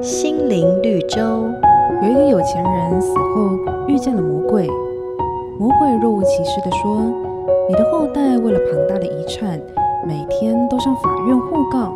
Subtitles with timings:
[0.00, 1.20] 心灵绿洲。
[2.02, 4.68] 有一个有钱人死后遇见了魔鬼，
[5.58, 7.00] 魔鬼若无其事地说
[7.68, 9.58] ：“你的后代为了庞大的遗产，
[10.06, 11.94] 每天都上法院互告，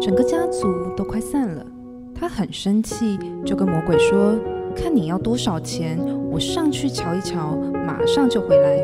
[0.00, 1.64] 整个家族都快散了。”
[2.14, 4.34] 他很生气，就跟魔鬼说
[4.76, 5.98] ：“看你要多少钱，
[6.30, 7.56] 我上去瞧一瞧，
[7.86, 8.78] 马上就回来。”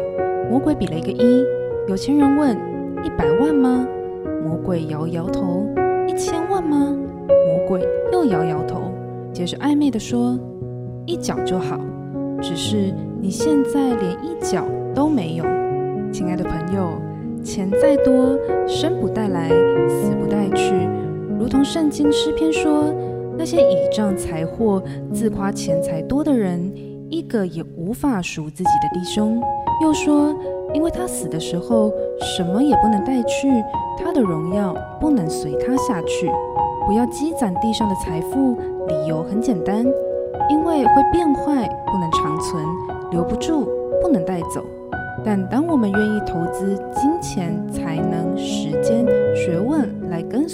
[0.51, 1.45] 魔鬼比了一个一。
[1.87, 2.57] 有钱人问
[3.05, 3.87] ：“一百万吗？”
[4.45, 5.67] 魔鬼摇摇头。
[6.09, 6.77] “一千万吗？”
[7.29, 7.81] 魔鬼
[8.13, 8.93] 又摇摇头。
[9.33, 10.39] 接着暧昧地说
[11.07, 11.81] ：“一角就好，
[12.41, 14.65] 只是你现在连一角
[14.95, 15.45] 都没有。”
[16.13, 16.93] 亲爱的朋友，
[17.43, 19.49] 钱再多，生不带来，
[19.89, 20.89] 死不带去，
[21.39, 22.95] 如同圣经诗篇说。
[23.37, 24.81] 那些倚仗财货、
[25.13, 26.73] 自夸钱财多的人，
[27.15, 29.41] 一个也无法赎自己的弟兄。
[29.81, 30.35] 又说，
[30.73, 33.63] 因为他死的时候什么也不能带去，
[33.97, 36.29] 他的荣耀不能随他下去。
[36.87, 38.57] 不要积攒地上的财富，
[38.89, 39.87] 理由很简单，
[40.51, 42.67] 因为会变坏，不能长存，
[43.13, 43.69] 留不住，
[44.03, 44.61] 不能带走。
[45.25, 47.64] 但当我们愿意投资金钱、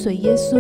[0.03, 0.57] 随耶稣，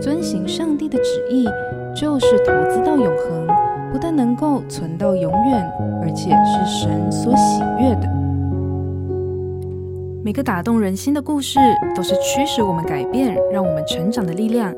[0.00, 1.48] 遵行上帝的旨意，
[1.96, 3.44] 就是投资到永恒，
[3.92, 5.68] 不但能够存到永远，
[6.00, 8.08] 而且是神所喜悦的。
[10.22, 11.58] 每个打动人心的故事，
[11.96, 14.72] 都是驱使我们改变、让我们成长的力量。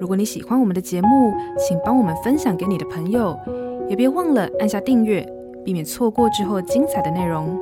[0.00, 3.38] 如果你喜欢我们的节目，请帮我们分享给你的朋友，
[3.86, 5.22] 也别忘了按下订阅，
[5.62, 7.54] 避免错过之后精彩的内容。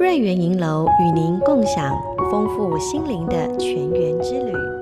[0.00, 1.96] 瑞园银楼与您共享
[2.30, 4.81] 丰富心灵的全员之旅。